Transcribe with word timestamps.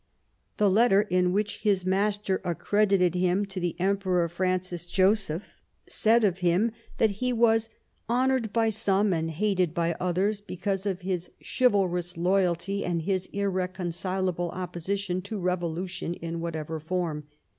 The 0.57 0.67
letter 0.67 1.03
in 1.03 1.31
v/hich 1.31 1.59
his 1.59 1.85
master 1.85 2.41
accredited 2.43 3.13
him 3.13 3.45
to 3.45 3.59
the 3.59 3.79
Emperor 3.79 4.27
"Francis 4.29 4.87
Joseph 4.87 5.43
said 5.85 6.23
of 6.23 6.39
him 6.39 6.71
that 6.97 7.11
he 7.21 7.31
v/as" 7.31 7.69
honoured 8.09 8.51
by 8.51 8.69
some 8.69 9.13
and 9.13 9.29
hated 9.29 9.75
by 9.75 9.93
others 9.99 10.41
because 10.41 10.87
of 10.87 11.01
his 11.01 11.29
chivalrous 11.39 12.17
loyalty 12.17 12.83
and 12.83 13.03
his 13.03 13.27
irreconcilable 13.27 14.49
opposition 14.49 15.21
to 15.21 15.37
revolution 15.37 16.15
in 16.15 16.39
whatever 16.39 16.79
form. 16.79 17.25